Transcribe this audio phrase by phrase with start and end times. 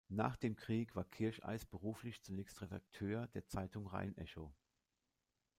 [0.09, 4.51] Nach dem Krieg war Kircheis beruflich zunächst Redakteur der Zeitung Rhein-Echo.